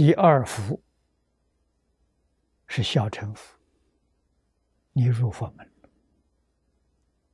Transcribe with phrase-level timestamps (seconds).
[0.00, 0.82] 第二福
[2.66, 3.58] 是小乘福，
[4.92, 5.70] 你入佛门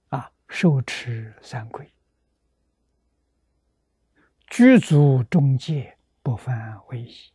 [0.09, 1.89] 啊，受持三规，
[4.49, 7.33] 居足中戒，不犯威仪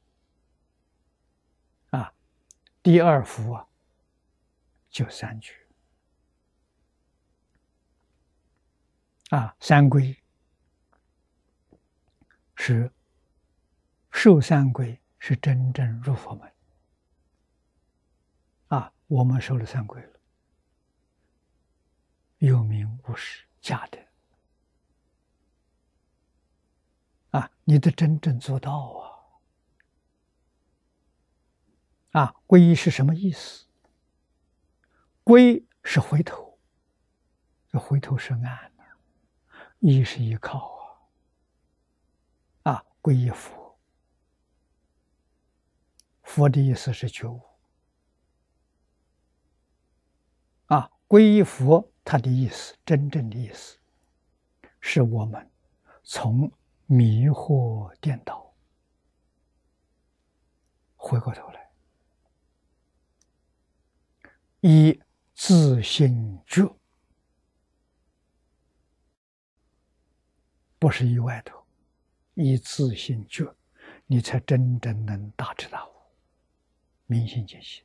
[1.92, 2.14] 啊。
[2.84, 3.66] 第二福啊，
[4.90, 5.56] 就三句
[9.30, 10.14] 啊，三规。
[12.58, 12.92] 是
[14.12, 16.52] 受三规，是真正入佛门
[18.70, 18.92] 啊！
[19.06, 20.20] 我们受了三规了，
[22.40, 24.00] 有名无实，假的
[27.30, 27.52] 啊！
[27.66, 29.16] 你得真正做到
[32.12, 32.24] 啊！
[32.24, 33.68] 啊，皈依是什么意思？
[35.24, 36.58] 皈是回头，
[37.70, 38.74] 这回头是岸
[39.82, 41.08] 依是依靠
[42.64, 42.74] 啊！
[42.74, 42.84] 啊。
[43.04, 43.61] 皈依佛，
[46.32, 47.42] 佛的意思是觉悟
[50.68, 50.90] 啊。
[51.06, 53.78] 皈依佛，他的意思，真正的意思，
[54.80, 55.52] 是我们
[56.04, 56.50] 从
[56.86, 58.54] 迷惑颠倒
[60.96, 61.70] 回过头来，
[64.62, 65.02] 以
[65.34, 66.74] 自心觉，
[70.80, 71.62] 不是以外头。
[72.36, 73.54] 以自信觉，
[74.06, 75.92] 你才真正能大彻大悟、
[77.12, 77.84] 明心见性。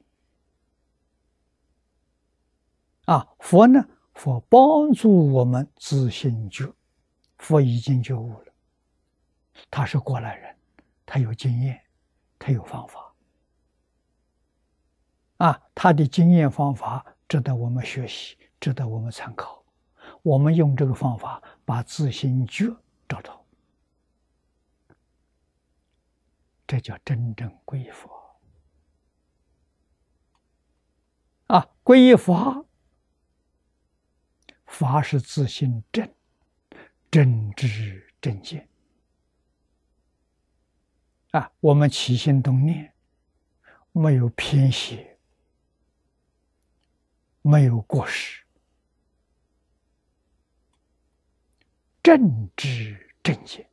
[3.07, 3.85] 啊，佛呢？
[4.15, 6.73] 佛帮助我们自心觉，
[7.39, 8.53] 佛已经觉悟了。
[9.71, 10.57] 他是过来人，
[11.05, 11.83] 他有经验，
[12.39, 13.13] 他有方法。
[15.39, 19.63] 啊，他的经验方法值得我们学习，值得我们参考。
[20.23, 22.75] 我们用这个方法，把自心觉
[23.09, 23.45] 找到。
[26.67, 28.09] 这叫真正归佛
[31.47, 31.71] 啊！
[31.85, 32.67] 皈依佛，
[34.67, 36.13] 法是自性正，
[37.11, 38.69] 正知正见
[41.31, 41.53] 啊！
[41.61, 42.93] 我们起心动念
[43.93, 45.19] 没有偏斜，
[47.43, 48.43] 没有过失，
[52.03, 53.71] 正知正见。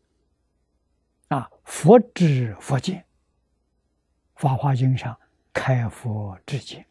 [1.30, 3.02] 啊，佛知佛见，
[4.36, 5.20] 《法华经》上
[5.52, 6.86] 开佛之见，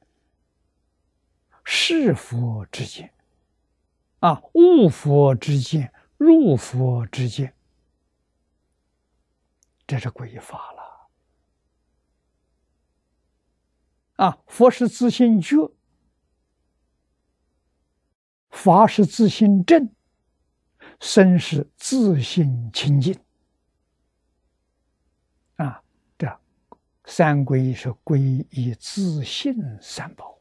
[1.64, 3.12] 是佛之见，
[4.20, 7.54] 啊，悟佛之见，入佛之见，
[9.86, 10.82] 这是皈依法了。
[14.16, 15.72] 啊，佛是自性觉，
[18.50, 19.92] 法是自性正，
[21.00, 23.18] 身是自性清净。
[25.56, 25.82] 啊，
[26.18, 26.40] 这
[27.04, 28.16] 三皈是皈
[28.50, 30.38] 依自信三宝，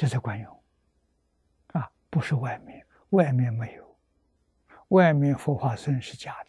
[0.00, 0.62] 这才管用
[1.74, 1.92] 啊！
[2.08, 3.98] 不是外面，外面没有，
[4.88, 6.42] 外面佛法僧是假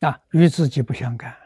[0.00, 1.36] 的啊，与自己不相干，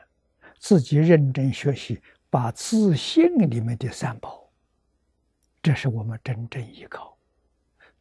[0.60, 4.48] 自己认真学习，把自信里面的三宝，
[5.60, 7.18] 这是我们真正依靠，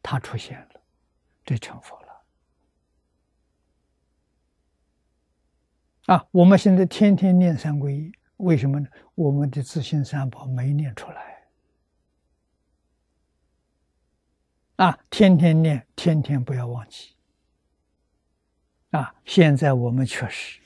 [0.00, 0.80] 它出现了，
[1.44, 2.24] 这成佛了。
[6.14, 8.88] 啊，我们现在天天念三皈依，为什么呢？
[9.14, 11.48] 我们的自信三宝没念出来。
[14.76, 17.14] 啊，天天念，天天不要忘记。
[18.90, 20.60] 啊，现在我们确实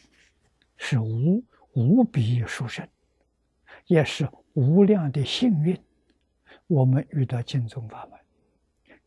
[0.77, 2.87] 是无无比殊胜，
[3.87, 5.79] 也是无量的幸运。
[6.67, 8.21] 我们遇到净宗法门，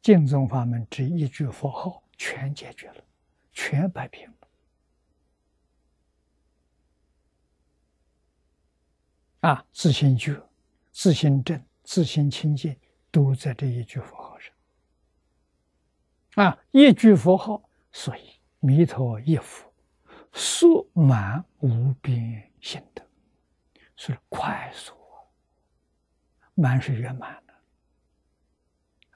[0.02, 3.04] 净宗法门只一句佛号，全解决了，
[3.54, 4.45] 全摆平了。
[9.46, 10.42] 啊，自心觉、
[10.92, 12.76] 自心正、自心清净，
[13.12, 14.52] 都在这一句佛号上。
[16.44, 19.72] 啊，一句佛号，所以弥陀一佛，
[20.34, 23.08] 速满无边心得，
[23.96, 24.96] 是快速，
[26.56, 27.54] 满是圆满的。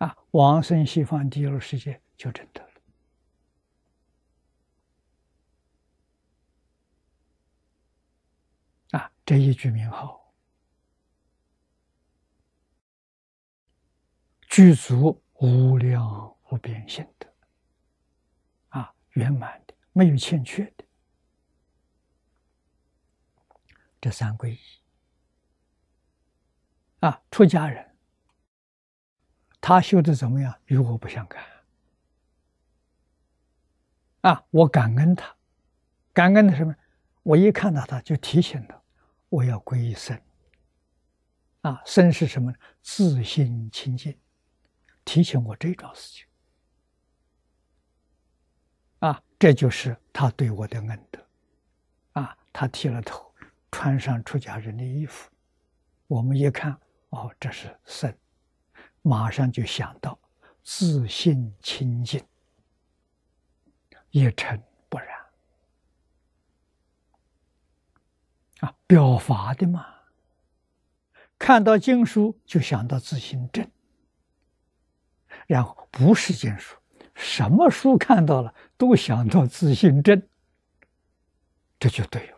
[0.05, 2.69] 啊，往生西方极乐世界就真得了。
[8.91, 10.18] 啊，这一句名号。
[14.49, 17.31] 具足无量无边性德，
[18.69, 20.83] 啊，圆满的，没有欠缺的，
[24.01, 24.59] 这三皈依，
[27.01, 27.95] 啊，出家人，
[29.61, 31.45] 他修的怎么样，与我不相干，
[34.21, 35.37] 啊，我感恩他，
[36.11, 36.75] 感恩的什么？
[37.21, 38.81] 我一看到他就提醒他，
[39.29, 40.19] 我要皈依僧。
[41.61, 42.51] 啊，僧是什么？
[42.81, 44.17] 自心清净，
[45.09, 46.27] 提醒我这桩事情。
[48.99, 51.19] 啊，这就是他对我的恩德。
[52.11, 53.33] 啊，他剃了头，
[53.71, 55.31] 穿上出家人的衣服，
[56.05, 56.79] 我们一看，
[57.09, 58.15] 哦，这是僧，
[59.01, 60.19] 马上就想到
[60.61, 62.23] 自信清净，
[64.11, 65.07] 一尘不染。
[68.59, 69.87] 啊，表法的嘛。
[71.39, 73.67] 看到经书就想到自心正，
[75.49, 76.77] 然后不是经书，
[77.15, 80.21] 什么书看到了都想到自心正，
[81.79, 82.37] 这就对了。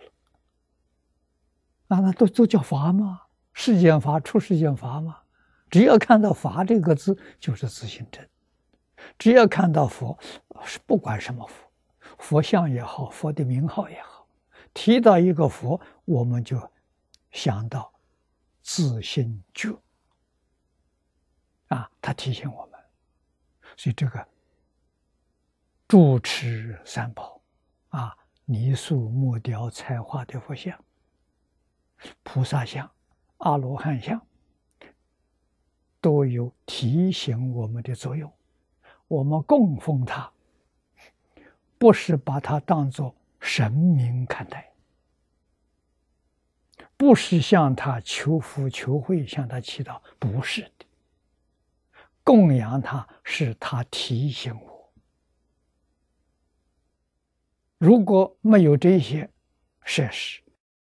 [1.90, 3.24] 啊，那都都叫法吗？
[3.52, 5.18] 世间法、出世间法吗？
[5.70, 8.26] 只要看到“法”这个字，就是自心正。
[9.20, 10.18] 只要看到佛，
[10.64, 11.70] 是不管什么佛，
[12.18, 14.26] 佛像也好，佛的名号也好，
[14.74, 16.58] 提到一个佛，我们就
[17.32, 17.92] 想到。
[18.64, 19.76] 自心觉
[21.68, 22.71] 啊，他提醒我们，
[23.82, 24.28] 所以这个
[25.88, 27.42] 住持三宝
[27.90, 30.80] 啊，泥塑、木雕、彩画的佛像、
[32.22, 32.88] 菩萨像、
[33.38, 34.24] 阿罗汉像，
[36.00, 38.32] 都有提醒我们的作用。
[39.08, 40.32] 我们供奉他，
[41.80, 44.72] 不是把它当作神明看待。
[46.96, 50.86] 不是向他求福求慧，向他祈祷，不是的。
[52.24, 54.94] 供养他是他提醒我，
[57.78, 59.30] 如果没有这些
[59.84, 60.42] 设施，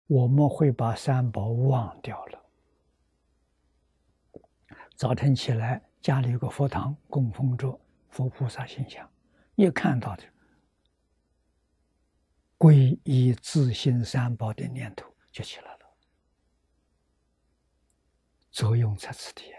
[0.06, 2.44] 我们会把三宝忘掉了。
[4.96, 7.78] 早晨起来，家里有个佛堂，供奉着
[8.08, 9.08] 佛菩萨形象，
[9.54, 10.24] 一看到的
[12.56, 15.78] 皈依自信三宝的念头就起来了。
[18.50, 19.52] 作用在此地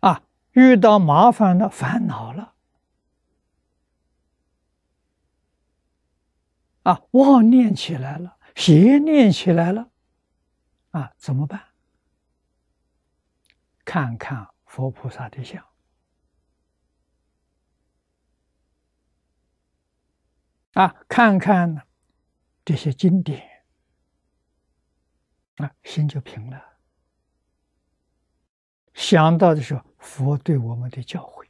[0.00, 0.20] 啊！
[0.54, 2.54] 遇到麻烦了、烦恼了，
[6.82, 9.90] 啊，妄念起来了，邪念起来了，
[10.90, 11.68] 啊，怎么办？
[13.84, 15.64] 看看佛菩萨的像，
[20.72, 21.86] 啊，看看
[22.64, 23.64] 这些经典。
[25.56, 26.73] 啊，心就平了。
[29.06, 31.46] 想到的是，佛对我们的教诲，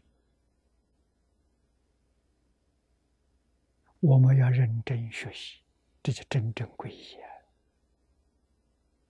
[4.00, 5.60] 我们要认真学习，
[6.02, 7.16] 这就真正归依。